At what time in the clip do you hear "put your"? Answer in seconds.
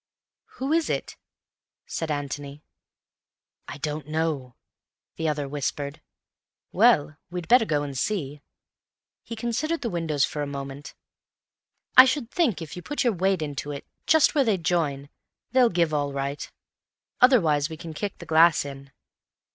12.81-13.13